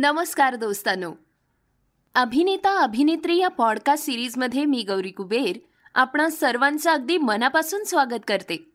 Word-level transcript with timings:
नमस्कार 0.00 0.54
दोस्तांनो. 0.54 1.12
अभिनेता 2.14 2.82
अभिनेत्री 2.82 3.36
या 3.36 3.48
पॉडकास्ट 3.48 4.04
सिरीजमध्ये 4.06 4.64
मी 4.64 4.82
गौरी 4.82 5.10
कुबेर 5.10 5.58
आपणा 5.94 6.30
सर्वांचं 6.30 6.90
अगदी 6.90 7.18
मनापासून 7.18 7.84
स्वागत 7.84 8.20
करते. 8.28 8.72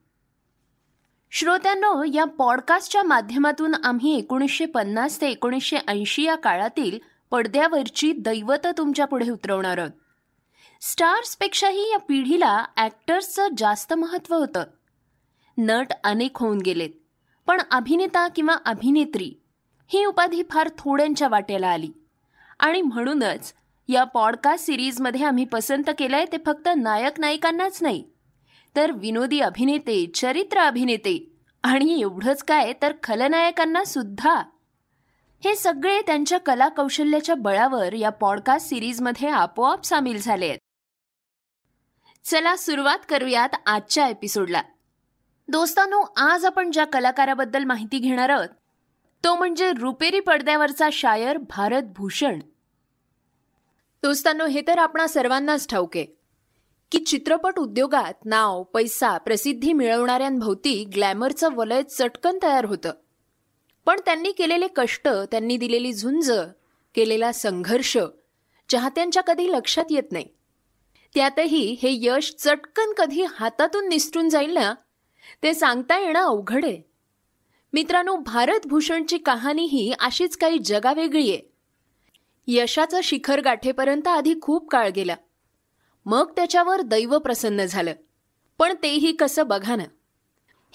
श्रोत्यांनो 1.31 2.03
या 2.13 2.25
पॉडकास्टच्या 2.25 3.03
माध्यमातून 3.03 3.75
आम्ही 3.83 4.17
एकोणीसशे 4.17 4.65
पन्नास 4.65 5.21
ते 5.21 5.27
एकोणीसशे 5.27 5.77
ऐंशी 5.87 6.23
या 6.23 6.35
काळातील 6.35 6.99
पडद्यावरची 7.31 8.11
दैवत 8.11 8.67
तुमच्यापुढे 8.77 9.29
उतरवणार 9.29 9.77
आहोत. 9.77 9.91
स्टार्सपेक्षाही 10.81 11.91
या 11.91 11.99
पिढीला 11.99 12.65
ॲक्टर्सचं 12.77 13.47
जास्त 13.57 13.93
महत्त्व 13.93 14.35
होतं. 14.35 14.63
नट 15.57 15.87
अनेक 16.03 16.37
होऊन 16.37 16.57
गेलेत 16.57 16.89
पण 17.47 17.61
अभिनेता 17.71 18.27
किंवा 18.27 18.55
अभिनेत्री 18.65 19.33
ही 19.93 20.05
उपाधी 20.05 20.43
फार 20.51 20.69
थोड्यांच्या 20.77 21.27
वाट्याला 21.27 21.67
आली. 21.67 21.91
आणि 22.59 22.81
म्हणूनच 22.81 23.53
या 23.87 24.03
पॉडकास्ट 24.03 24.65
सिरीजमध्ये 24.65 25.23
आम्ही 25.23 25.45
पसंत 25.45 25.89
केलंय 25.99 26.25
ते 26.31 26.37
फक्त 26.45 26.69
नायक 26.77 27.19
नायिकांनाच 27.19 27.81
नाही 27.81 28.03
तर 28.75 28.91
विनोदी 28.91 29.39
अभिनेते 29.39 30.05
चरित्र 30.15 30.59
अभिनेते 30.59 31.35
आणि 31.63 32.01
एवढंच 32.01 32.43
काय 32.43 32.73
तर 32.81 32.93
खलनायकांना 33.03 33.83
सुद्धा. 33.83 34.43
हे 35.43 35.55
सगळे 35.55 36.01
त्यांच्या 36.01 36.37
कला 36.39 36.69
कौशल्याच्या 36.69 37.35
बळावर 37.35 37.93
या 37.93 38.09
पॉडकास्ट 38.09 38.69
सिरीजमध्ये 38.69 39.29
आपोआप 39.29 39.83
सामील 39.83 40.21
झाले 40.21 40.47
आहेत. 40.47 40.59
चला 42.25 42.55
सुरुवात 42.55 42.99
करूयात 43.09 43.49
आजच्या 43.65 44.07
एपिसोडला 44.07 44.61
दोस्तांनो 45.47 46.01
आज 46.17 46.45
आपण 46.45 46.71
ज्या 46.71 46.85
कलाकाराबद्दल 46.85 47.63
माहिती 47.63 47.99
घेणार 47.99 48.29
आहोत 48.29 48.49
तो 49.23 49.35
म्हणजे 49.35 49.71
रुपेरी 49.71 50.19
पडद्यावरचा 50.19 50.89
शायर 50.93 51.37
भारत 51.37 51.83
भूषण. 51.83 52.39
दोस्तांनो 54.03 54.45
हे 54.45 54.61
तर 54.67 54.77
आपणा 54.77 55.07
सर्वांनाच 55.07 55.67
ठाऊके 55.67 56.03
की 56.91 56.99
चित्रपट 56.99 57.59
उद्योगात 57.59 58.25
नाव 58.25 58.63
पैसा 58.63 59.17
प्रसिद्धी 59.17 59.73
मिळवणाऱ्यांभोवती 59.73 60.83
ग्लॅमरचं 60.95 61.49
वलय 61.53 61.83
चटकन 61.83 62.37
तयार 62.43 62.65
होतं. 62.65 62.91
पण 63.85 63.99
त्यांनी 64.05 64.31
केलेले 64.31 64.67
कष्ट 64.75 65.07
त्यांनी 65.07 65.57
दिलेली 65.57 65.93
झुंज 65.93 66.31
केलेला 66.95 67.31
संघर्ष 67.31 67.97
चाहत्यांच्या 68.69 69.23
कधी 69.23 69.51
लक्षात 69.51 69.85
येत 69.89 70.11
नाही. 70.11 70.27
त्यातही 71.15 71.77
हे 71.81 71.89
यश 71.91 72.35
चटकन 72.39 72.93
कधी 72.93 73.23
हातातून 73.23 73.89
निसटून 73.89 74.29
जाईल 74.29 74.53
ना? 74.53 74.73
ते 75.43 75.53
सांगता 75.53 75.99
येणं 75.99 76.21
अवघड 76.21 76.65
आहे. 76.65 76.92
मित्रांनो 77.73 78.15
भारत 78.15 78.67
भूषणची 78.67 79.17
कहाणी 79.17 79.63
ही 79.63 79.93
अशीच 79.99 80.37
काही 80.37 80.59
जगावेगळी 80.59 81.29
आहे. 81.29 81.53
यशाचं 82.47 82.99
शिखर 83.03 83.41
गाठेपर्यंत 83.41 84.07
आधी 84.07 84.33
खूप 84.41 84.69
काळ 84.69 84.89
गेला. 84.89 85.15
मग 86.05 86.31
त्याच्यावर 86.31 86.81
दैव 86.81 87.17
प्रसन्न 87.17 87.65
झालं. 87.65 87.93
पण 88.59 88.73
तेही 88.83 89.11
कसं 89.11 89.47
बघा 89.47 89.75
ना. 89.75 89.83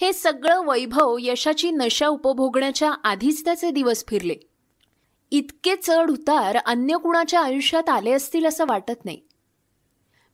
हे 0.01 0.13
सगळं 0.13 0.61
वैभव 0.65 1.17
यशाची 1.19 1.71
नशा 1.71 2.07
उपभोगण्याच्या 2.07 2.91
आधीच 3.03 3.45
त्याचे 3.45 3.71
दिवस 3.71 4.05
फिरले. 4.07 4.35
इतके 5.31 5.75
चढ 5.75 6.11
उतार 6.11 6.55
अन्य 6.55 6.97
कुणाच्या 6.97 7.41
आयुष्यात 7.41 7.89
आले 7.89 8.11
असतील 8.11 8.45
असं 8.45 8.65
वाटत 8.67 9.05
नाही. 9.05 9.21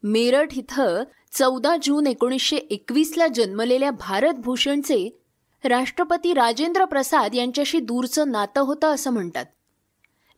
मेरठ 0.04 0.58
इथं 0.58 1.04
चौदा 1.32 1.76
जून 1.84 2.08
एकोणीसशे 2.08 2.58
एकवीसला 2.58 3.28
जन्मलेल्या 3.28 3.92
भारतभूषणचे 3.92 5.22
राष्ट्रपती 5.66 6.34
राजेंद्र 6.34 6.86
प्रसाद 6.86 7.36
यांच्याशी 7.36 7.80
दूरचं 7.80 8.32
नातं 8.32 8.62
होतं 8.62 8.88
असं 8.88 9.12
म्हणतात. 9.12 9.46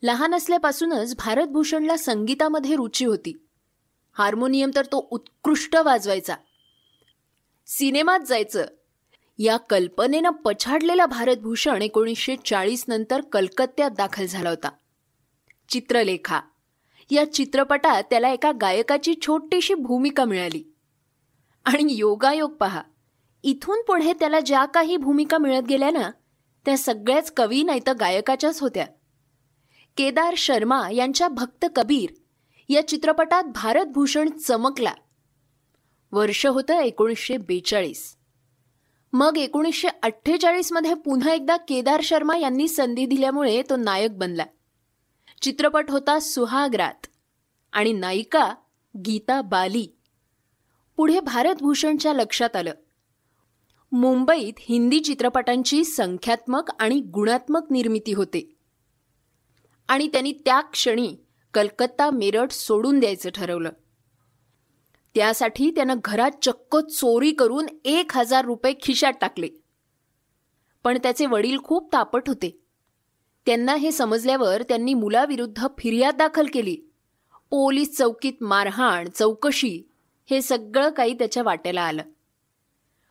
लहान 0.02 0.34
असल्यापासूनच 0.34 1.16
भारतभूषणला 1.16 1.96
संगीतामध्ये 1.96 2.76
रुची 2.76 3.04
होती. 3.04 3.46
हार्मोनियम 4.12 4.70
तर 4.74 4.84
तो 4.84 5.08
उत्कृष्ट 5.10 5.76
वाजवायचा. 5.76 6.36
सिनेमात 7.66 8.20
जायचं. 8.20 8.66
या 9.38 9.56
कल्पनेनं 9.56 10.30
पछाडलेला 10.30 11.06
भारतभूषण 11.06 11.82
एकोणीसशे 11.82 12.36
चाळीस 12.36 12.84
नंतर 12.88 13.20
कलकत्त्यात 13.20 13.90
दाखल 13.90 14.26
झाला 14.26 14.48
होता. 14.48 14.70
चित्रलेखा. 15.68 16.40
या 17.10 17.32
चित्रपटात 17.32 18.02
त्याला 18.10 18.28
एका 18.28 18.52
गायकाची 18.60 19.14
छोटीशी 19.22 19.74
भूमिका 19.74 20.24
मिळाली. 20.24 20.64
आणि 21.64 21.94
योगायोग 21.94 22.52
पहा. 22.52 22.82
इथून 23.42 23.82
पुढे 23.82 24.12
त्याला 24.12 24.40
ज्या 24.40 24.64
काही 24.64 24.96
भूमिका 24.96 25.38
मिळत 25.38 25.62
गेल्या 25.62 25.90
ना 25.90 26.10
त्या 26.64 26.78
सगळ्याच 26.78 27.32
कवी 27.36 27.62
नाही 27.62 27.80
तर 27.86 27.92
गायकाच्याच 27.92 28.60
होत्या. 28.60 28.86
केदार 29.96 30.34
शर्मा 30.36 30.90
यांच्या 30.90 31.28
भक्त 31.28 31.66
कबीर 31.76 32.10
या 32.68 32.88
चित्रपटात 32.88 33.42
भारतभूषण 33.42 34.30
चमकला. 34.30 34.92
वर्ष 36.12 36.46
होतं 36.46 36.74
एकोणीसशे 36.74 37.36
बेचाळीस. 37.36 38.16
मग 39.12 39.38
एकोणीसशे 39.38 39.88
अठ्ठेचाळीसमध्ये 40.02 40.94
पुन्हा 40.94 41.32
एकदा 41.32 41.56
केदार 41.56 42.00
शर्मा 42.04 42.36
यांनी 42.36 42.68
संधी 42.68 43.06
दिल्यामुळे 43.06 43.62
तो 43.70 43.76
नायक 43.76 44.18
बनला. 44.18 44.44
चित्रपट 45.42 45.90
होता 45.90 46.18
सुहाग्रात 46.18 47.06
आणि 47.72 47.92
नायिका 47.92 48.54
गीता 48.96 49.40
बाली. 49.40 49.86
पुढे 50.96 51.20
भारतभूषणच्या 51.20 52.12
लक्षात 52.12 52.56
आलं. 52.56 52.72
मुंबईत 53.92 54.52
हिंदी 54.58 55.00
चित्रपटांची 55.00 55.84
संख्यात्मक 55.84 56.70
आणि 56.80 57.00
गुणात्मक 57.00 57.60
निर्मिती 57.70 58.12
होते. 58.12 58.56
आणि 59.88 60.08
त्यांनी 60.08 60.32
त्या 60.32 60.60
क्षणी 60.60 61.16
कलकत्ता 61.54 62.10
मेरठ 62.10 62.50
सोडून 62.50 63.00
द्यायचं 63.00 63.30
ठरवलं. 63.30 63.70
त्यासाठी 65.14 65.70
त्यानं 65.70 65.94
घरात 66.04 66.30
चक्क 66.42 66.76
चोरी 66.76 67.32
करून 67.32 67.66
एक 67.84 68.16
हजार 68.16 68.44
रुपये 68.44 68.74
खिशात 68.82 69.12
टाकले. 69.20 69.48
पण 70.84 70.98
त्याचे 71.02 71.26
वडील 71.26 71.58
खूप 71.58 71.92
तापट 71.92 72.28
होते. 72.28 72.60
त्यांना 73.46 73.74
हे 73.74 73.92
समजल्यावर 73.92 74.62
त्यांनी 74.62 74.94
मुलाविरुद्ध 74.94 75.66
फिर्याद 75.78 76.16
दाखल 76.16 76.46
केली. 76.52 76.76
पोलीस 77.50 77.96
चौकीत 77.98 78.32
मारहाण 78.40 79.08
चौकशी 79.14 79.82
हे 80.30 80.42
सगळं 80.42 80.90
काही 80.90 81.14
त्याच्या 81.14 81.42
वाट्याला 81.42 81.82
आलं. 81.82 82.02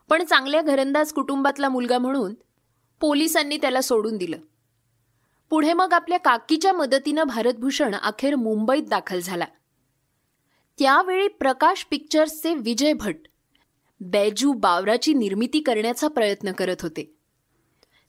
पण 0.09 0.23
चांगल्या 0.23 0.62
घरंदाज 0.62 1.13
कुटुंबातला 1.13 1.69
मुलगा 1.69 1.97
म्हणून 1.97 2.34
पोलिसांनी 3.01 3.57
त्याला 3.57 3.81
सोडून 3.81 4.18
दिलं. 4.18 4.38
पुढे 5.50 5.73
मग 5.73 5.94
आपल्या 5.94 6.19
काकीच्या 6.19 6.73
मदतीनं 6.73 7.23
भारतभूषण 7.23 7.95
अखेर 7.95 8.35
मुंबईत 8.35 8.84
दाखल 8.84 9.19
झाला. 9.19 9.46
त्यावेळी 10.79 11.28
प्रकाश 11.28 11.88
पिक्चर्सचे 11.91 12.53
विजय 12.53 12.94
भट 12.94 13.16
बैजू 14.01 14.53
बावराची 14.53 15.13
निर्मिती 15.13 15.59
करण्याचा 15.59 16.07
प्रयत्न 16.07 16.51
करत 16.51 16.81
होते. 16.81 17.13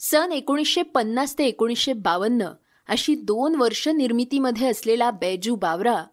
सन 0.01 0.33
एकोणीसशे 0.33 0.83
पन्नास 0.83 1.39
ते 1.39 1.45
एकोणीसशे 1.45 1.93
बावन्न 1.93 2.49
अशी 2.89 3.15
दोन 3.15 3.55
वर्ष 3.55 3.89
निर्मितीमध्ये 3.89 4.69
असलेला 4.69 5.11
बैजू 5.11 5.57
बावरा 5.57 6.05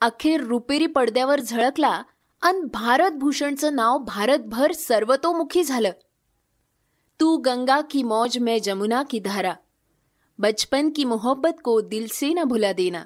अखेर 0.00 0.44
रुपेरी 0.44 0.86
पडद्यावर 0.86 1.40
झळकला 1.40 2.02
अन 2.44 2.64
भारतभूषणचं 2.72 3.74
नाव 3.74 3.98
भारतभर 3.98 4.72
सर्वतोमुखी 4.72 5.64
झालं. 5.64 5.90
तू 7.20 7.36
गंगा 7.36 7.80
की 7.80 8.02
मौज 8.02 8.38
मै 8.38 8.58
जमुना 8.58 9.02
की 9.10 9.18
धारा 9.18 9.54
बचपन 10.38 10.90
की 10.96 11.04
मोहब्बत 11.04 11.60
को 11.64 11.80
दिल 11.80 12.06
से 12.10 12.34
न 12.34 12.44
भुला 12.44 12.72
देना 12.72 13.04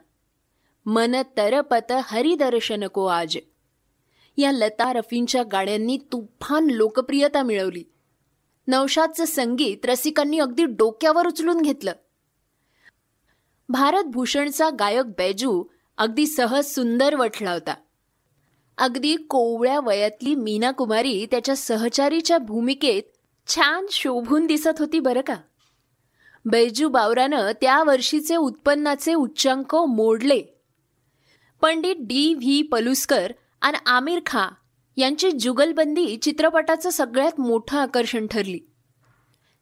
मन 0.86 1.22
तरपत 1.36 1.92
हरिदर्शन 2.04 2.86
को 2.86 3.06
आज. 3.06 3.38
या 4.36 4.52
लता 4.52 4.92
रफींच्या 4.92 5.42
गाण्यांनी 5.42 5.96
तुफान 5.96 6.70
लोकप्रियता 6.70 7.42
मिळवली. 7.42 7.84
नवशादचं 8.68 9.24
संगीत 9.24 9.86
रसिकांनी 9.86 10.38
अगदी 10.38 10.64
डोक्यावर 10.64 11.26
उचलून 11.26 11.60
घेतलं. 11.60 11.92
भारतभूषणचा 13.68 14.70
गायक 14.70 15.06
बैजू 15.06 15.64
अगदी 15.98 16.26
सहज 16.26 16.64
सुंदर 16.64 17.14
वठला 17.14 17.52
होता. 17.52 17.74
अगदी 18.78 19.16
कोवळ्या 19.16 19.80
वयातली 19.80 20.34
मीना 20.34 20.70
कुमारी 20.70 21.26
त्याच्या 21.30 21.56
सहचारीच्या 21.56 22.38
भूमिकेत 22.38 23.02
छान 23.46 23.86
शोभून 23.90 24.46
दिसत 24.46 24.78
होती 24.78 25.00
बरं 25.00 25.20
का? 25.20 25.36
बैजू 26.44 26.88
बावरानं 26.88 27.52
त्या 27.60 27.82
वर्षीचे 27.82 28.36
उत्पन्नाचे 28.36 29.14
उच्चांक 29.14 29.76
मोडले. 29.76 30.42
पंडित 31.60 31.96
डी 31.98 32.34
व्ही 32.34 32.62
पलुस्कर 32.62 33.32
आणि 33.60 33.78
आमिर 33.86 34.20
खा 34.26 34.48
यांची 34.96 35.30
जुगलबंदी 35.32 36.16
चित्रपटाचं 36.16 36.90
सगळ्यात 36.90 37.40
मोठं 37.40 37.78
आकर्षण 37.78 38.26
ठरली. 38.26 38.60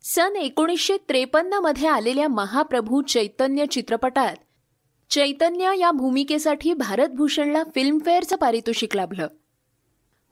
सन 0.02 0.36
एकोणीसशे 0.36 0.96
त्रेपन्नमध्ये 0.96 1.88
आलेल्या 1.88 2.28
महाप्रभू 2.28 3.02
चैतन्य 3.02 3.66
चित्रपटात 3.66 4.36
चैतन्य 5.10 5.72
या 5.78 5.90
भूमिकेसाठी 5.90 6.74
भारतभूषणला 6.74 7.62
फिल्मफेअरचं 7.74 8.36
पारितोषिक 8.36 8.96
लाभलं. 8.96 9.28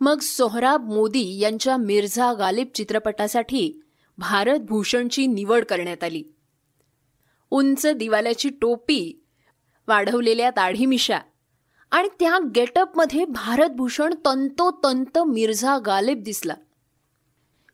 मग 0.01 0.19
सोहराब 0.19 0.93
मोदी 0.93 1.39
यांच्या 1.39 1.77
मिर्झा 1.77 2.33
गालिब 2.33 2.67
चित्रपटासाठी 2.75 3.81
भारतभूषणची 4.19 5.27
निवड 5.27 5.65
करण्यात 5.65 6.05
आली. 6.05 6.23
उंच 7.51 7.87
दिवाल्याची 7.87 8.49
टोपी 8.49 9.25
वाढवलेल्या 9.89 10.51
दाढीमिशा 10.51 11.19
आणि 11.91 12.09
त्या 12.21 12.39
गेटअपमध्ये 12.57 13.25
भारतभूषण 13.25 14.15
तंतोतंत 14.25 15.19
मिर्झा 15.19 15.79
गालिब 15.79 16.23
दिसला. 16.23 16.55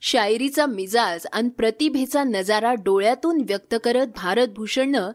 शायरीचा 0.00 0.66
मिजाज 0.66 1.26
आणि 1.32 1.48
प्रतिभेचा 1.48 2.24
नजारा 2.24 2.74
डोळ्यातून 2.74 3.42
व्यक्त 3.46 3.74
करत 3.84 4.06
भारतभूषणनं 4.06 5.10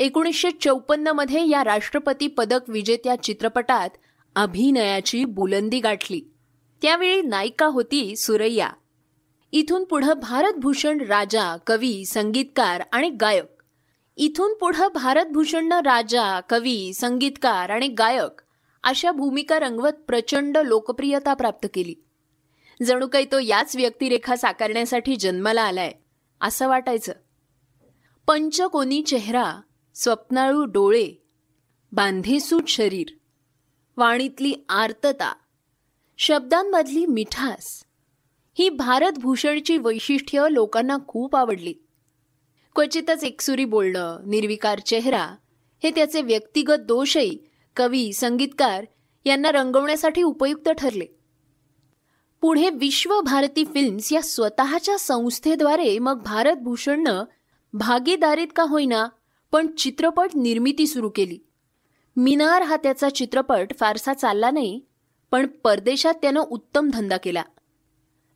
एकोणीसशे 0.00 0.50
चौपन्नमध्ये 0.50 1.48
या 1.48 1.64
राष्ट्रपती 1.64 2.26
पदक 2.26 2.60
विजेत्या 2.68 3.22
चित्रपटात 3.22 3.90
अभिनयाची 4.34 5.24
बुलंदी 5.24 5.80
गाठली. 5.80 6.20
त्यावेळी 6.82 7.22
नायिका 7.22 7.66
होती 7.66 8.16
सुरैया. 8.16 8.70
इथून 9.52 9.84
पुढं 9.84 10.12
भारतभूषण 10.12 11.00
राजा 11.00 11.56
कवी 11.66 12.04
संगीतकार 12.04 12.82
आणि 12.92 13.10
गायक. 13.10 13.62
इथून 14.16 14.54
पुढं 14.54 14.88
भारतभूषणनं 14.94 15.78
राजा 15.78 16.40
कवी 16.40 16.94
संगीतकार 16.94 17.70
आणि 17.70 17.88
गायक 17.88 18.42
अशा 18.84 19.10
भूमिका 19.12 19.58
रंगवत 19.58 19.92
प्रचंड 19.92 20.58
लोकप्रियता 20.58 21.34
प्राप्त 21.34 21.68
केली. 21.74 21.94
जणू 22.82 23.06
काही 23.06 23.26
तो 23.32 23.38
याच 23.38 23.76
व्यक्तिरेखा 23.76 24.36
साकारण्यासाठी 24.36 25.16
जन्माला 25.16 25.62
आलाय 25.62 25.92
असं 26.40 26.68
वाटायचं. 26.68 27.12
पंचकोनी 28.26 29.02
चेहरा 29.02 29.60
स्वप्नाळू 29.94 30.64
डोळे 30.64 31.12
बांधेसूट 31.92 32.68
शरीर 32.68 33.06
वाणीतली 33.96 34.54
आर्तता 34.68 35.34
शब्दांमधली 36.18 37.06
मिठास 37.06 37.82
ही 38.58 38.68
भारतभूषणची 38.68 39.76
वैशिष्ट्य 39.76 40.46
लोकांना 40.50 40.96
खूप 41.08 41.36
आवडली. 41.36 41.72
क्वचितच 42.74 43.24
एकसुरी 43.24 43.64
बोलणं 43.64 44.20
निर्विकार 44.26 44.78
चेहरा 44.78 45.36
हे 45.82 45.90
त्याचे 45.90 46.22
व्यक्तिगत 46.22 46.80
दोषही 46.80 47.38
कवी 47.76 48.12
संगीतकार 48.12 48.84
यांना 49.24 49.52
रंगवण्यासाठी 49.52 50.22
उपयुक्त 50.22 50.68
ठरले. 50.68 51.06
पुढे 52.40 52.70
विश्वभारती 52.70 53.64
फिल्म्स 53.64 54.12
या 54.12 54.22
स्वतःच्या 54.22 54.98
संस्थेद्वारे 54.98 55.98
मग 55.98 56.22
भारतभूषणनं 56.22 57.24
भागीदारीत 57.72 58.48
का 58.56 58.62
होईना 58.62 59.06
पण 59.52 59.66
चित्रपट 59.66 60.28
निर्मिती 60.34 60.86
सुरू 60.86 61.08
केली. 61.08 61.38
मिनार 62.16 62.62
हा 62.62 62.76
त्याचा 62.76 63.10
चित्रपट 63.10 63.72
फारसा 63.80 64.14
चालला 64.14 64.50
नाही 64.50 64.80
पण 65.30 65.46
परदेशात 65.46 66.14
त्यानं 66.14 66.40
उत्तम 66.40 66.90
धंदा 66.92 67.16
केला. 67.16 67.42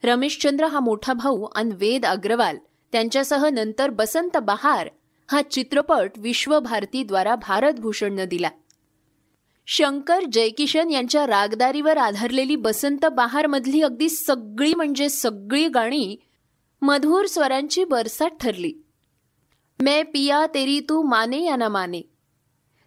रमेशचंद्र 0.05 0.66
हा 0.66 0.81
मोठा 0.81 1.12
भाऊ 1.12 1.43
आणि 1.44 1.70
वेद 1.75 2.06
अग्रवाल 2.06 2.56
त्यांच्यासह 2.93 3.49
नंतर 3.49 3.90
बसंत 3.90 4.37
बहार 4.37 4.88
हा 5.31 5.43
चित्रपट 5.43 6.11
विश्वभारतीद्वारा 6.16 7.34
भारतभूषणनं 7.34 8.25
दिला. 8.28 8.50
शंकर 9.67 10.20
जयकिशन 10.32 10.90
यांच्या 10.90 11.26
रागदारीवर 11.26 11.96
आधारलेली 11.96 12.56
बसंत 12.56 13.06
बहारमधली 13.06 13.81
अगदी 13.82 14.08
सगळी 14.08 14.75
म्हणजे 14.75 15.08
सगळी 15.08 15.69
गाणी 15.69 16.17
मधुर 16.82 17.26
स्वरांची 17.26 17.84
बरसात 17.84 18.31
ठरली. 18.40 18.83
मैं 19.82 20.05
पिया 20.05 20.47
तेरी 20.47 20.81
तू 20.81 21.03
माने 21.03 21.38
या 21.38 21.56
ना 21.56 21.69
माने? 21.69 22.00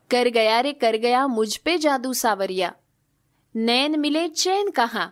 कर 0.09 0.27
गया 0.27 0.61
रे 0.61 0.71
कर 0.71 0.95
गया 0.95 1.27
मुझपे 1.27 1.77
जादू 1.77 2.13
सावरिया। 2.13 2.71
नैन 3.55 3.99
मिले 3.99 4.27
चैन 4.27 4.69
कहा? 4.69 5.11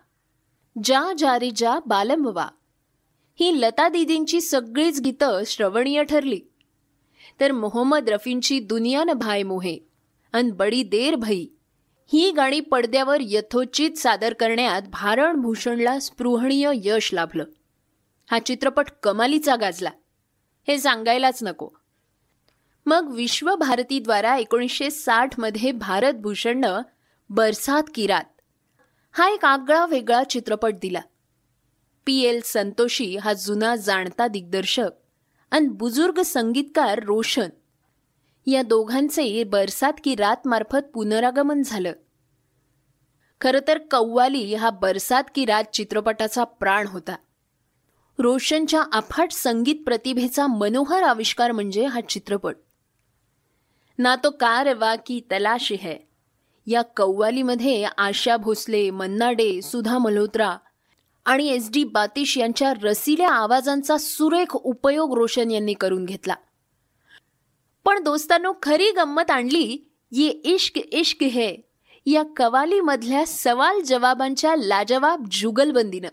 जा 0.84 1.14
जा 1.18 1.40
रे 1.40 1.52
जा 1.52 1.80
बालमवा 1.88 2.50
ही 3.40 3.62
लता 3.62 3.90
दिदींची 3.90 4.42
सगळीच 4.42 5.02
गीतं 5.02 5.44
श्रवणीय 5.48 6.04
ठरली. 6.04 6.42
तर 7.40 7.52
मोहम्मद 7.52 8.10
रफींची 8.10 8.60
दुनिया 8.60 9.04
न 9.04 9.14
भाय 9.14 9.44
मोहे 9.44 9.80
अन 10.34 10.52
बडी 10.52 10.84
देर 10.84 11.16
भई. 11.16 11.48
ही 12.14 12.32
गाणी 12.32 12.60
पडद्यावर 12.60 13.18
यथोचित 13.22 13.92
सादर 13.98 14.34
करण्यात 14.34 14.82
भारण 14.82 15.42
भूषणला 15.42 16.00
स्पृहणीय 16.00 16.70
यश 16.74 17.14
लाभलं. 17.14 17.44
हा 18.32 18.40
चित्रपट 18.40 18.88
कमालीचा 19.04 19.56
गाजला. 19.56 19.90
हे 20.68 20.80
सांगायलाच 20.80 21.44
नको. 21.44 21.70
मग 22.86 23.12
विश्वभारतीद्वारा 23.12 24.36
एकोणीसशे 24.36 24.92
साठमध्ये 24.92 25.72
भारतभूषणनं 25.72 26.82
बरसात 27.30 27.84
किरात 27.96 28.24
हा 29.12 29.30
एक 29.30 29.46
आगळा 29.46 29.86
वेगळा 29.86 30.24
चित्रपट 30.24 30.76
दिला. 30.82 31.02
पी. 32.06 32.22
एल. 32.22 32.42
संतोषी 32.46 33.18
हा 33.18 33.34
जुना 33.34 33.76
जाणता 33.76 34.28
दिग्दर्शक 34.28 34.90
आणि 35.52 35.68
बुजुर्ग 35.68 36.22
संगीतकार 36.22 37.04
रोशन 37.04 37.50
या 38.48 38.62
दोघांचे 38.62 39.44
बरसात 39.44 39.94
की 40.04 40.16
रात 40.16 40.48
मार्फत 40.48 40.86
पुनरागमन 40.94 41.62
झालं. 41.66 41.94
खरं 43.42 43.60
तर 43.68 43.78
कव्वाली 43.92 44.56
हा 44.56 44.70
बरसात 44.70 45.24
की 45.36 45.46
रात 45.46 45.64
चित्रपटाचा 45.74 46.44
प्राण 46.44 46.88
होता. 46.88 47.16
रोशनच्या 48.20 48.84
अफाट 48.94 49.32
संगीत 49.32 49.76
प्रतिभेचा 49.86 50.48
मनोहर 50.48 51.04
आविष्कार 51.04 51.52
म्हणजे 51.52 51.86
हा 51.86 52.02
चित्रपट. 52.02 52.56
ना 54.00 54.16
तो 54.16 54.30
कारवा 54.30 54.96
की 54.96 55.20
तलाश 55.20 55.72
है. 55.72 55.96
या 56.68 56.82
कव्वालीमध्ये 56.82 57.88
आशा 57.98 58.38
भोसले 58.38 58.90
मन्ना 58.90 59.32
डे 59.32 59.62
सुधा 59.62 59.98
मल्होत्रा 59.98 60.58
आणि 61.26 61.48
एस 61.48 61.70
डी 61.74 61.84
बातिश 61.84 62.38
यांच्या 62.38 62.74
रसिल्या 62.84 63.30
आवाजांचा 63.30 63.98
सुरेख 63.98 64.56
उपयोग 64.56 65.14
रोशन 65.14 65.52
यांनी 65.52 65.74
करून 65.74 66.06
घेतला. 66.06 66.36
पण 67.86 68.04
दोस्तांनो 68.04 68.54
खरी 68.64 68.92
गंमत 68.92 69.32
आणली 69.32 69.92
ये 70.12 70.30
इश्क 70.30 70.78
इश्क 70.78 71.24
है. 71.24 71.56
या 72.06 72.24
कवालीमधल्या 72.38 73.24
सवाल 73.28 73.82
जवाबांच्या 73.82 74.56
लाजवाब 74.56 75.24
जुगलबंदीनं. 75.32 76.08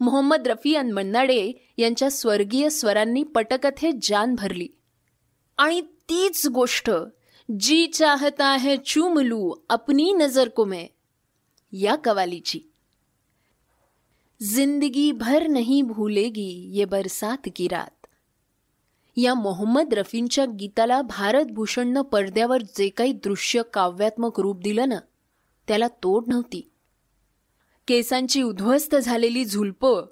मोहम्मद 0.00 0.48
रफी 0.48 0.74
आणि 0.74 0.92
मन्नाडे 0.92 1.52
यांच्या 1.78 2.10
स्वर्गीय 2.10 2.68
स्वरांनी 2.68 3.22
पटकथे 3.22 3.90
जान 4.02 4.34
भरली. 4.34 4.68
आणि 5.58 5.80
तीच 5.80 6.46
गोष्ट 6.46 6.90
जी 7.58 7.86
चाहता 7.86 8.56
है 8.56 8.76
चूम 8.86 9.18
लू 9.18 9.54
अपनी 9.68 10.12
नजर 10.12 10.48
को 10.48 10.64
मैं 10.64 10.86
या 11.72 11.96
कवालीची. 11.96 12.60
जिंदगी 14.54 15.12
भर 15.12 15.46
नहीं 15.46 15.84
भूलेगी 15.84 16.70
ये 16.72 16.84
बरसात 16.84 17.48
की 17.56 17.68
रात. 17.68 18.06
या 19.16 19.34
मोहम्मद 19.34 19.94
रफींच्या 19.94 20.46
गीताला 20.60 21.02
भारतभूषणनं 21.02 22.02
पडद्यावर 22.02 22.62
जे 22.62 22.88
काही 22.88 23.12
दृश्य 23.12 23.62
काव्यात्मक 23.74 24.40
रूप 24.40 24.60
दिलं 24.60 24.88
ना 24.88 24.96
त्याला 25.68 25.88
तोड 25.88 26.24
नव्हती. 26.26 26.67
केसांची 27.88 28.42
उद्ध्वस्त 28.42 28.96
झालेली 28.96 29.44
झुलपं 29.44 30.06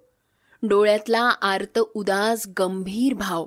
डोळ्यातला 0.63 1.21
आर्त 1.21 1.79
उदास 1.79 2.47
गंभीर 2.59 3.15
भाव. 3.15 3.47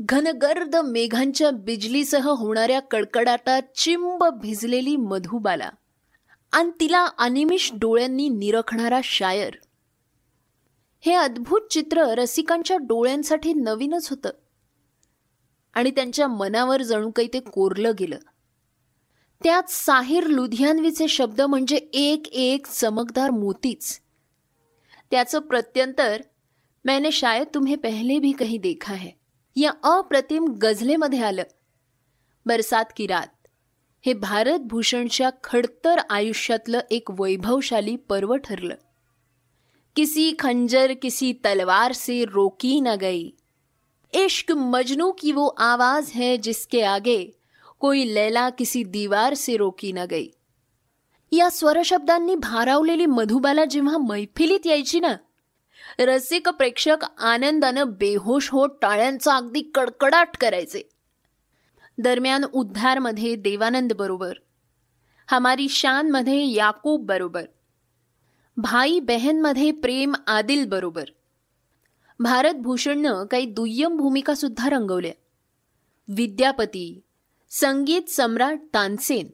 घनगर्द 0.00 0.76
मेघांच्या 0.76 1.50
बिजलीसह 1.50 2.28
होणाऱ्या 2.28 2.80
कडकडाटात 2.80 3.62
चिंब 3.76 4.24
भिजलेली 4.40 4.96
मधुबाला 4.96 5.70
आणि 6.52 6.70
तिला 6.80 7.06
अनिमिष 7.18 7.70
डोळ्यांनी 7.72 8.28
निरखणारा 8.28 9.00
शायर. 9.04 9.54
हे 11.00 11.12
अद्भुत 11.12 11.60
चित्र 11.70 12.02
रसिकांच्या 12.02 12.76
डोळ्यांसाठी 12.76 13.52
नवीनच 13.52 14.08
होतं 14.10 14.30
आणि 15.74 15.90
त्यांच्या 15.90 16.28
मनावर 16.28 16.82
जणू 16.82 17.10
काही 17.10 17.28
ते 17.32 17.40
कोरलं 17.40 17.92
गेलं. 17.98 18.18
त्यात 19.44 19.62
साहिर 19.68 20.26
लुधियानवीचे 20.26 21.08
शब्द 21.08 21.40
म्हणजे 21.40 21.76
एक 21.76 22.22
एक 22.32 22.66
चमकदार 22.66 23.30
मोतीच. 23.30 24.00
त्याचं 25.10 25.38
प्रत्यंतर 25.38 26.22
मैंने 26.84 27.10
शायद 27.12 27.46
तुम्हें 27.54 27.78
पहले 27.78 28.18
भी 28.18 28.32
कहीं 28.32 28.60
देखा 28.60 28.94
है. 28.94 29.08
या 29.56 29.72
अप्रतिम 29.82 30.44
गझलेमध्ये 30.62 31.22
आलं. 31.22 31.42
बरसात 32.46 32.84
की 32.96 33.06
रात. 33.06 33.48
हे 34.06 34.12
भारतभूषणच्या 34.12 35.30
खडतर 35.44 35.96
आयुष्यातलं 36.10 36.80
एक 36.90 37.10
वैभवशाली 37.10 37.96
पर्व 37.96 38.36
ठरलं. 38.36 38.74
किसी 39.96 40.32
खंजर 40.38 40.92
किसी 41.02 41.32
तलवार 41.32 41.92
से 41.92 42.24
रोकी 42.24 42.80
न 42.80 42.86
गई. 42.86 43.30
इश्क 44.12 44.52
मजनू 44.52 45.12
की 45.12 45.32
वो 45.32 45.46
आवाज 45.58 46.10
है 46.10 46.36
जिसके 46.36 46.82
आगे 46.82 47.37
कोई 47.78 48.14
लैला 48.14 48.50
किसी 48.50 48.84
दीवार 48.84 49.34
से 49.34 49.56
रोकी 49.56 49.92
न 49.92 49.98
गई। 50.10 50.28
या 51.32 51.50
स्वरशब्दांनी 51.50 52.34
भारावलेली 52.34 53.06
मधुबाला 53.06 53.64
जेव्हा 53.64 53.98
मैफिलीत 53.98 54.66
यायची 54.66 55.00
ना 55.00 55.16
रसिक 55.98 56.48
प्रेक्षक 56.48 56.96
आनंदानं 57.18 57.84
बेहोश 57.88 58.48
होत 58.50 58.70
टाळ्यांचा 58.82 59.36
अगदी 59.36 59.62
कडकडाट 59.74 60.36
करायचे. 60.36 60.82
दरम्यान 61.98 62.44
उद्धारमध्ये 62.44 63.36
देवानंद 63.36 63.92
बरोबर 63.92 64.32
हमारी 65.28 65.68
शानमध्ये 65.68 66.54
याकूब 66.54 67.06
बरोबर 67.06 67.44
भाई 68.56 69.00
बहनमध्ये 69.00 69.70
प्रेम 69.70 70.14
आदिल 70.26 70.66
बरोबर. 70.66 71.04
भारतभूषणनं 72.20 73.26
काही 73.26 73.46
दुय्यम 73.46 73.96
भूमिका 73.96 74.34
सुद्धा 74.34 74.70
रंगवल्या. 74.70 75.12
विद्यापती 76.08 77.00
संगीत 77.50 78.02
सम्राट 78.08 78.60
तानसेन. 78.74 79.26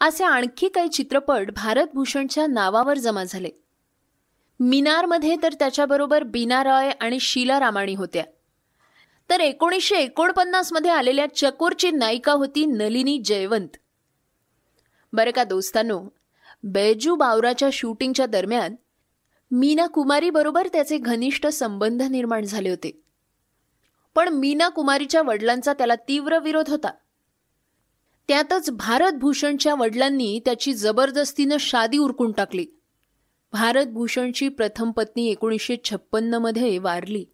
असे 0.00 0.24
आणखी 0.24 0.68
काही 0.68 0.88
चित्रपट 0.88 1.50
भारतभूषणच्या 1.50 2.46
नावावर 2.46 2.98
जमा 2.98 3.24
झाले. 3.24 3.48
मिनारमध्ये 4.60 5.36
तर 5.42 5.52
त्याच्याबरोबर 5.52 6.22
बीना 6.22 6.62
रॉय 6.64 6.90
आणि 7.00 7.20
शीला 7.20 7.60
रामाणी 7.60 7.94
होत्या. 7.94 8.24
तर 9.30 9.40
एकोणीसशे 9.40 9.96
एकोणपन्नासमध्ये 9.96 10.90
आलेल्या 10.90 11.26
चकोरची 11.34 11.90
नायिका 11.90 12.32
होती 12.32 12.66
नलिनी 12.66 13.22
जयवंत. 13.24 13.76
बरं 15.12 15.30
का 15.30 15.44
दोस्तांनो 15.44 16.02
बैजू 16.64 17.14
बावराच्या 17.14 17.68
शूटिंगच्या 17.72 18.26
दरम्यान 18.26 18.74
मीना 19.50 19.86
कुमारी 19.86 20.30
बरोबर 20.30 20.68
त्याचे 20.72 20.98
घनिष्ठ 20.98 21.46
संबंध 21.46 22.02
निर्माण 22.02 22.44
झाले 22.44 22.70
होते. 22.70 23.02
पण 24.20 24.28
मीना 24.28 24.68
कुमारीच्या 24.68 25.22
वडिलांचा 25.22 25.72
त्याला 25.72 25.94
तीव्र 25.94 26.38
विरोध 26.38 26.70
होता. 26.70 26.90
त्यातच 28.28 28.70
भारतभूषणच्या 28.70 29.74
वडिलांनी 29.74 30.40
त्याची 30.44 30.74
जबरदस्तीनं 30.74 31.56
शादी 31.60 31.98
उरकून 31.98 32.32
टाकली. 32.32 32.66
भारतभूषणची 33.52 34.48
प्रथम 34.48 34.90
पत्नी 34.90 35.30
एकोणीसशे 35.30 35.76
छप्पन्नमध्ये 35.84 36.78
वारली. 36.78 37.24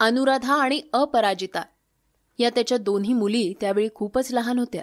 अनुराधा 0.00 0.54
आणि 0.54 0.82
अपराजिता 0.92 1.62
या 2.38 2.50
त्याच्या 2.50 2.78
दोन्ही 2.78 3.12
मुली 3.12 3.54
त्यावेळी 3.60 3.88
खूपच 3.94 4.32
लहान 4.32 4.58
होत्या. 4.58 4.82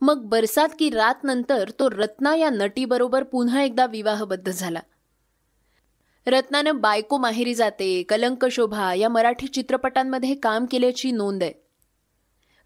मग 0.00 0.24
बरसात 0.24 0.68
की 0.78 0.90
रात 0.90 1.24
नंतर 1.24 1.70
तो 1.70 1.90
रत्ना 1.90 2.36
या 2.36 2.50
नटीबरोबर 2.50 3.22
पुन्हा 3.22 3.62
एकदा 3.62 3.86
विवाहबद्ध 3.86 4.50
झाला. 4.50 4.80
रत्नानं 6.26 6.80
बायको 6.80 7.18
माहेरी 7.18 7.54
जाते 7.54 8.02
कलंक 8.02 8.46
शोभा 8.46 8.94
या 8.94 9.08
मराठी 9.08 9.46
चित्रपटांमध्ये 9.46 10.34
काम 10.34 10.64
केल्याची 10.64 11.12
नोंद 11.12 11.42
आहे. 11.42 11.52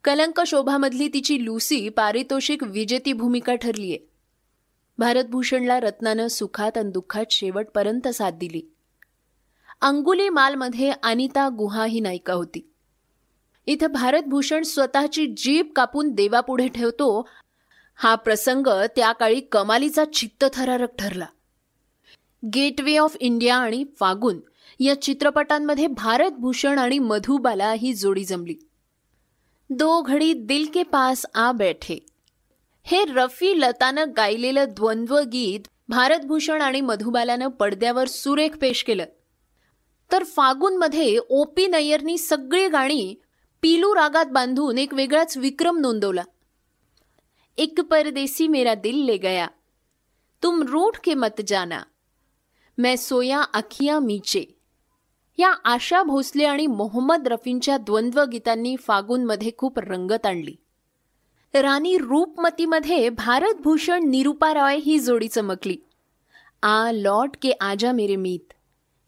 कलंक 0.05 0.41
शोभामधली 0.47 1.09
तिची 1.09 1.45
लुसी 1.45 1.89
पारितोषिक 1.89 2.63
विजेती 2.63 3.13
भूमिका 3.13 3.55
ठरलीय. 3.55 3.97
भारतभूषणला 4.99 5.81
रत्नानं 5.81 6.29
सुखात 6.29 6.79
आणि 6.79 6.91
दुःखात 6.91 7.25
शेवटपर्यंत 7.31 8.09
साथ 8.09 8.31
दिली. 8.31 8.75
अंगुली 9.81 10.29
मालमध्ये 10.29 10.93
अनिता 11.03 11.49
गुहा 11.49 11.85
ही 11.85 12.01
नायिका 12.01 12.33
होती. 12.33 12.71
इथं 13.67 13.87
भारतभूषण 13.87 14.63
स्वतःची 14.63 15.27
जीप 15.27 15.73
कापून 15.77 16.11
देवापुढे 16.11 16.69
ठेवतो 16.69 17.29
हा 17.95 18.15
प्रसंग 18.15 18.67
त्या 18.97 19.13
काळी 19.13 19.41
कमालीचा 19.41 20.05
चित्तथरारक 20.05 20.95
ठरला. 20.99 21.27
गेटवे 22.45 22.97
ऑफ 22.97 23.17
इंडिया 23.21 23.57
आणि 23.57 23.85
फागुन 24.01 24.41
या 24.81 25.03
चित्रपटांमध्ये 25.03 25.87
भारतभूषण 25.87 26.79
आणि 26.79 26.99
मधुबाला 26.99 27.73
ही 27.73 27.95
जोडी 27.95 28.25
जमली. 28.25 28.55
दो 29.71 30.03
घडी 30.03 30.33
दिल 30.33 30.67
के 30.75 30.83
पास 30.83 31.27
आ 31.35 31.53
बैठे. 31.53 32.07
हे 32.83 33.05
रफी 33.05 33.61
लतानं 33.61 34.05
गायलेलं 34.17 34.65
द्वंद्व 34.69 35.21
गीत 35.21 35.61
भारतभूषण 35.89 36.63
आणि 36.63 36.81
मधुबालानं 36.81 37.49
पडद्यावर 37.49 38.09
सुरेख 38.09 38.51
पेश 38.61 38.85
केलं. 38.85 39.05
तर 40.13 40.25
फागुनमध्ये 40.25 41.19
ओ 41.29 41.45
पी 41.45 41.67
नय्यरनी 41.67 42.19
सगळी 42.19 42.69
गाणी 42.69 43.15
पीलू 43.63 43.95
रागात 43.95 44.27
बांधून 44.27 44.79
एक 44.79 44.95
वेगळाच 44.95 45.37
विक्रम 45.37 45.79
नोंदवला. 45.79 46.23
एक 47.59 47.81
परदेसी 47.81 48.49
मेरा 48.49 48.75
दिल 48.75 49.05
ले 49.05 49.17
गया. 49.17 49.47
तुम 50.43 50.63
रूठ 50.63 50.99
के 51.05 51.15
मत 51.15 51.41
जाना. 51.47 51.81
मैं 52.79 52.97
सोया 52.97 53.41
अखिया 53.41 53.99
मीचे. 53.99 54.45
या 55.39 55.49
आशा 55.65 56.03
भोसले 56.03 56.45
आणि 56.45 56.67
मोहम्मद 56.67 57.29
रफींच्या 57.29 57.77
द्वंद्व 57.77 58.25
गीतांनी 58.25 58.77
फागुनमध्ये 58.77 59.53
खूप 59.59 59.79
रंगत 59.79 60.27
आणली. 60.27 60.57
राणी 61.55 61.99
रूपमतीमध्ये 61.99 63.09
भारतभूषण 63.09 64.05
निरुपा 64.05 64.55
रॉय 64.55 64.77
ही 64.77 64.99
जोडी 64.99 65.29
चमकली. 65.29 65.77
आ 66.63 66.91
लॉट 66.93 67.37
के 67.43 67.51
आजा 67.61 67.93
मेरे 67.93 68.17
मीत. 68.17 68.53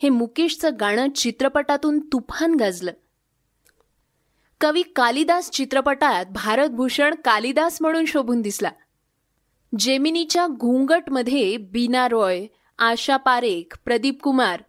हे 0.02 0.08
मुकेशचं 0.08 0.70
गाणं 0.80 1.10
चित्रपटातून 1.10 2.00
तुफान 2.00 2.54
गाजलं. 2.54 2.92
कवी 4.60 4.82
कालिदास 4.82 5.50
चित्रपटात 5.50 6.26
भारतभूषण 6.26 7.14
कालिदास 7.14 7.78
म्हणून 7.80 8.04
शोभून 8.04 8.40
दिसला. 8.40 8.70
जेमिनीच्या 9.78 10.46
घुंगटमध्ये 10.46 11.56
बीना 11.56 12.08
रॉय 12.08 12.46
आशा 12.80 13.16
पारेख 13.16 13.78
प्रदीप 13.84 14.22
कुमार 14.22 14.62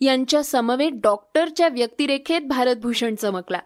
यांच्या 0.00 0.44
समवेत 0.44 0.90
डॉक्टरच्या 0.92 1.68
व्यक्तिरेखेत 1.68 2.40
भारतभूषण 2.40 3.14
चमकला. 3.14 3.58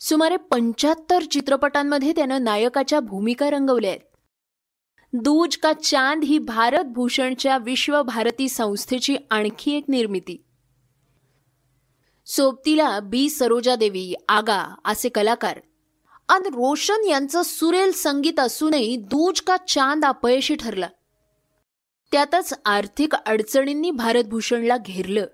सुमारे 0.00 0.36
पंच्याहत्तर 0.36 1.22
चित्रपटांमध्ये 1.22 2.12
त्यानं 2.16 2.44
नायकाच्या 2.44 3.00
भूमिका 3.00 3.50
रंगवल्या 3.50 3.90
आहेत. 3.90 4.00
दूज 5.12 5.56
का 5.56 5.72
चांद 5.72 6.24
ही 6.24 6.38
भारतभूषणच्या 6.38 7.58
विश्वभारती 7.58 8.48
संस्थेची 8.48 9.16
आणखी 9.30 9.76
एक 9.76 9.84
निर्मिती. 9.88 10.44
सोबतीला 12.26 13.00
बी. 13.00 13.30
सरोजा 13.30 13.76
देवी 13.76 14.14
आगा 14.28 14.74
असे 14.84 15.08
कलाकार. 15.08 15.60
आणि 16.28 16.48
रोशन 16.48 17.08
यांचं 17.08 17.42
सुरेल 17.42 17.92
संगीत 17.92 18.40
असूनही 18.40 18.96
दूज 18.96 19.40
का 19.40 19.56
चांद 19.56 20.04
अपयशी 20.04 20.54
ठरला. 20.54 20.88
त्यातच 22.12 22.54
आर्थिक 22.64 23.14
अडचणींनी 23.14 23.90
भारतभूषणला 23.90 24.76
घेरलं. 24.76 25.26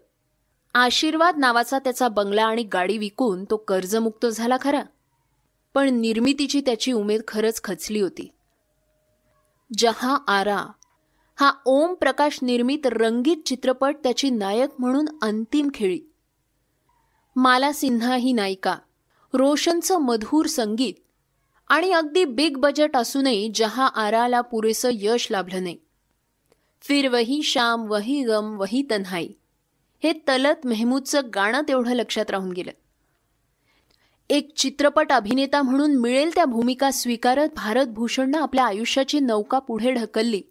आशीर्वाद 0.75 1.39
नावाचा 1.39 1.79
त्याचा 1.79 2.09
बंगला 2.09 2.45
आणि 2.45 2.63
गाडी 2.63 2.99
विकून 2.99 3.45
तो 3.45 3.57
कर्जमुक्त 3.57 4.27
झाला 4.27 4.57
खरा. 4.61 4.83
पण 5.75 5.89
निर्मितीची 5.89 6.61
त्याची 6.61 6.93
उमेद 6.93 7.21
खरंच 7.29 7.63
खचली 7.65 8.01
होती. 8.01 8.29
जहा 9.79 10.19
आरा 10.27 10.67
हा 11.41 11.53
ओम 11.65 11.95
प्रकाश 11.95 12.39
निर्मित 12.43 12.87
रंगीत 12.87 13.37
चित्रपट 13.47 13.97
त्याची 14.03 14.31
नायक 14.31 14.71
म्हणून 14.79 15.09
अंतिम 15.23 15.69
खेळी. 15.75 16.01
माला 17.37 17.73
सिन्हा 17.73 18.17
ही 18.17 18.33
नायिका 18.33 18.77
रोशनचं 19.35 19.99
मधुर 19.99 20.47
संगीत 20.47 20.95
आणि 21.69 21.93
अगदी 21.93 22.25
बिग 22.25 22.57
बजेट 22.57 22.97
असूनही 22.97 23.53
जहा 23.55 23.87
आराला 23.87 24.41
पुरेसं 24.41 24.89
यश 24.93 25.29
लाभलं 25.31 25.63
नाही. 25.63 25.77
फिर 26.81 27.09
वही 27.09 27.43
शाम 27.43 27.91
वही 27.91 28.23
गम 28.23 28.57
वही 28.57 28.83
तन्हाई. 28.91 29.29
हे 30.03 30.13
तलत 30.13 30.67
मेहमूदचं 30.67 31.21
गाणं 31.35 31.63
तेवढं 31.69 31.93
लक्षात 31.93 32.31
राहून 32.31 32.53
गेलं. 32.53 32.71
एक 34.31 34.55
चित्रपट 34.55 35.13
अभिनेता 35.13 35.63
म्हणून 35.63 35.97
मिळेल 35.97 36.31
त्या 36.35 36.45
भूमिका 36.45 36.91
स्वीकारत 36.91 37.49
भारतभूषणनं 37.57 38.39
आपल्या 38.39 38.65
आयुष्याची 38.65 39.21
नौका 39.21 39.59
पुढे 39.59 39.93
ढकलली. 39.93 40.43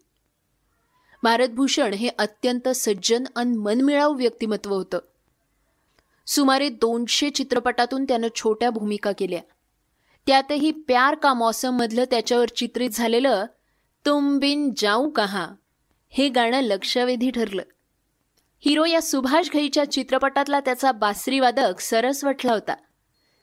भारतभूषण 1.22 1.94
हे 1.94 2.08
अत्यंत 2.18 2.68
सज्जन 2.68 3.24
आणि 3.36 3.56
मनमिळाऊ 3.56 4.14
व्यक्तिमत्व 4.14 4.74
होतं. 4.74 4.98
सुमारे 6.26 6.68
दोनशे 6.68 7.30
चित्रपटातून 7.30 8.04
त्यानं 8.04 8.28
छोट्या 8.34 8.70
भूमिका 8.70 9.12
केल्या. 9.12 9.40
त्यातही 10.26 10.70
प्यार 10.70 11.14
का 11.14 11.34
मौसममधलं 11.34 12.04
त्याच्यावर 12.04 12.48
चित्रित 12.48 12.90
झालेलं 12.90 13.44
तुम 14.06 14.38
बिन 14.38 14.70
जाऊ 14.76 15.10
कहा? 15.10 15.46
हे 16.12 16.28
गाणं 16.28 16.60
लक्षवेधी 16.60 17.30
ठरलं. 17.30 17.62
हिरो 18.60 18.84
या 18.84 19.02
सुभाष 19.02 19.50
घईच्या 19.50 19.90
चित्रपटातला 19.90 20.60
त्याचा 20.60 20.92
बासरीवादक 20.92 21.80
सरस्वटला 21.80 22.52
होता. 22.52 22.74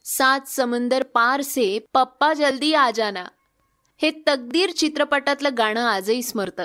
सात 0.04 0.40
समंदर 0.46 1.02
पार 1.02 1.42
से 1.42 1.78
पप्पा 1.94 2.32
जल्दी 2.32 2.74
आजाना 2.74 3.24
हे 4.02 4.10
तकदीर 4.10 4.70
चित्रपटातलं 4.70 5.48
गाणं 5.58 5.80
आजही 5.80 6.22
स्मरतं. 6.22 6.64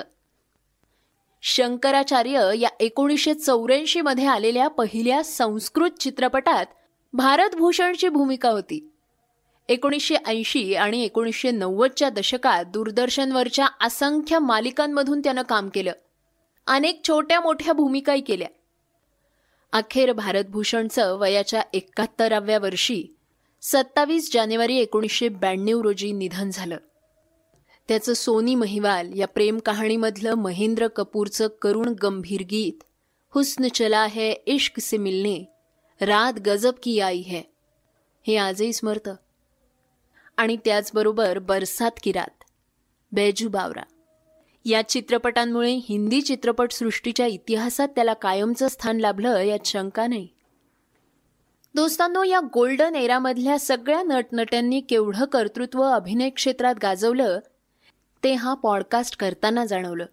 शंकराचार्य 1.42 2.50
या 2.58 2.68
एकोणीसशे 2.80 3.34
चौऱ्याऐंशी 3.34 4.00
मध्ये 4.00 4.26
आलेल्या 4.26 4.68
पहिल्या 4.68 5.24
संस्कृत 5.24 5.90
चित्रपटात 5.90 6.66
भारतभूषणची 7.12 8.08
भूमिका 8.08 8.48
होती. 8.48 8.93
एकोणीसशे 9.68 10.14
ऐंशी 10.26 10.74
आणि 10.74 11.04
एकोणीसशे 11.04 11.50
नव्वदच्या 11.50 12.08
दशकात 12.08 12.64
दूरदर्शनवरच्या 12.64 13.66
असंख्य 13.80 14.38
मालिकांमधून 14.38 15.20
त्यानं 15.20 15.42
काम 15.42 15.68
केलं. 15.68 15.92
अनेक 16.66 17.00
छोट्या 17.08 17.40
मोठ्या 17.40 17.72
भूमिकाही 17.72 18.20
केल्या. 18.20 18.48
अखेर 19.72 20.12
भारतभूषणचं 20.12 21.16
वयाच्या 21.16 21.62
एकाहत्तराव्या 21.72 22.58
वर्षी 22.58 23.16
सत्तावीस 23.62 24.30
जानेवारी 24.32 24.76
एकोणीसशे 24.76 25.28
ब्याण्णव 25.28 25.80
रोजी 25.80 26.12
निधन 26.12 26.50
झालं. 26.50 26.76
त्याचं 27.88 28.12
सोनी 28.12 28.54
महिवाल 28.54 29.12
या 29.14 29.26
प्रेम 29.26 29.58
कहाणीमधलं 29.58 30.34
महेंद्र 30.34 30.86
कपूरचं 30.86 31.48
करुण 31.62 31.94
गंभीर 32.02 32.40
गीत 32.50 32.82
हुस्न 33.34 33.68
चला 33.68 34.06
है 34.06 34.32
इश्क 34.46 34.80
से 34.80 34.96
मिलने 34.96 35.44
रात 36.00 36.32
गजब 36.46 36.72
की 36.82 37.00
आई 37.00 37.20
है 37.20 37.40
हे 38.26 38.36
आजही 38.36 38.72
स्मरतं. 38.72 39.14
आणि 40.36 40.56
त्याचबरोबर 40.56 41.38
बरसात 41.38 41.90
किरात. 42.02 42.44
बैजू 43.12 43.48
बावरा. 43.48 43.82
या 44.66 44.88
चित्रपटांमुळे 44.88 45.72
हिंदी 45.72 46.22
चित्रपटसृष्टीच्या 46.22 47.26
इतिहासात 47.26 47.88
त्याला 47.88 48.14
कायमचं 48.14 48.68
स्थान 48.68 48.96
लाभलं 48.96 49.40
यात 49.40 49.58
शंका 49.64 50.06
नाही 50.06 50.28
दोस्तांनो 51.74 52.22
या 52.22 52.40
गोल्डन 52.54 52.94
एरामधल्या 52.94 53.58
सगळ्या 53.58 54.02
नटनट्यांनी 54.02 54.80
केवढं 54.80 55.24
कर्तृत्व 55.24 55.82
अभिनय 55.82 56.28
क्षेत्रात 56.30 56.74
गाजवलं 56.82 57.38
ते 58.24 58.32
हा 58.32 58.54
पॉडकास्ट 58.54 59.16
करताना 59.16 59.64
जाणवलं. 59.64 60.06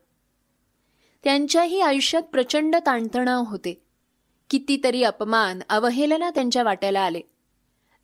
त्यांच्याही 1.23 1.81
आयुष्यात 1.81 2.23
प्रचंड 2.23 2.75
ताणतणाव 2.85 3.43
होते. 3.47 3.81
कितीतरी 4.49 5.03
अपमान 5.03 5.59
अवहेलना 5.69 6.29
त्यांच्या 6.29 6.63
वाट्याला 6.63 6.99
आले. 6.99 7.21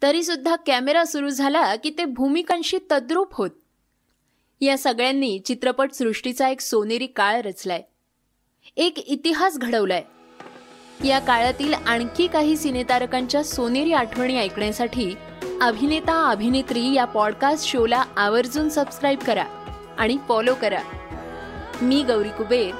तरीसुद्धा 0.01 0.55
कॅमेरा 0.55 1.05
सुरू 1.05 1.29
झाला 1.29 1.75
की 1.75 1.89
ते 1.97 2.05
भूमिकांशी 2.05 2.77
तद्रूप 2.91 3.27
होत. 3.33 3.49
या 4.61 4.77
सगळ्यांनी 4.77 5.39
चित्रपट 5.39 5.91
सृष्टीचा 5.91 6.49
एक 6.49 6.61
सोनेरी 6.61 7.07
काळ 7.07 7.41
रचलाय. 7.41 7.81
एक 8.77 8.99
इतिहास 8.99 9.57
घडवलाय. 9.57 10.03
या 11.07 11.19
काळातील 11.19 11.73
आणखी 11.73 12.27
काही 12.27 12.57
सिनेतारकांच्या 12.57 13.43
सोनेरी 13.43 13.93
आठवणी 13.93 14.37
ऐकण्यासाठी 14.37 15.15
अभिनेता 15.61 16.29
अभिनेत्री 16.29 16.93
या 16.93 17.05
पॉडकास्ट 17.05 17.67
शोला 17.67 18.03
आवर्जून 18.17 18.69
सबस्क्राईब 18.69 19.19
करा 19.19 19.45
आणि 19.97 20.17
फॉलो 20.27 20.55
करा. 20.55 20.81
मी 21.81 22.03
गौरी 22.03 22.29
कुबेर. 22.29 22.75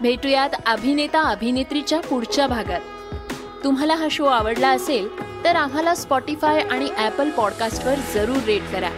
भेटूयात 0.00 0.50
अभिनेता 0.66 1.22
अभिनेत्रीच्या 1.22 2.00
पुढच्या 2.00 2.46
भागात. 2.46 2.80
तुम्हाला 3.64 3.94
हा 3.94 4.08
शो 4.10 4.24
आवडला 4.24 4.68
असेल 4.68 5.27
तर 5.48 5.56
आम्हाला 5.56 5.94
स्पॉटीफाय 5.94 6.60
आणि 6.60 6.88
ॲपल 6.96 7.30
पॉडकास्टवर 7.30 7.94
जरूर 8.14 8.36
रेट 8.36 8.62
करा. 8.72 8.90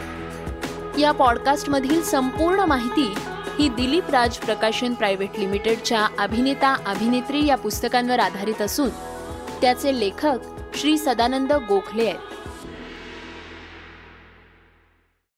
या 0.99 1.12
पॉडकास्टमधील 1.12 2.02
संपूर्ण 2.02 2.61
माहिती 2.61 3.14
ही 3.59 3.69
दिलीप 3.69 4.11
राज 4.11 4.37
प्रकाशन 4.37 4.95
प्रायव्हेट 4.95 5.38
लिमिटेडच्या 5.38 6.07
अभिनेता 6.19 6.76
अभिनेत्री 6.87 7.47
या 7.47 7.57
पुस्तकांवर 7.57 8.19
आधारित 8.19 8.62
असून 8.62 8.88
त्याचे 9.61 10.00
लेखक 10.00 10.38
श्री 10.75 10.99
सदानंद 10.99 11.52
गोखले 11.52 12.07
आहेत. 12.07 12.39